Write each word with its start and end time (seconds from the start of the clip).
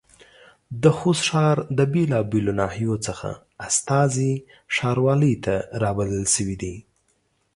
د 0.83 0.83
خوست 0.97 1.23
ښار 1.29 1.57
د 1.77 1.79
بېلابېلو 1.93 2.51
ناحيو 2.61 2.95
څخه 3.07 3.29
استازي 3.67 4.31
ښاروالۍ 4.75 5.33
ته 5.45 5.55
رابلل 5.83 6.25
شوي 6.35 6.55
دي. 6.63 6.75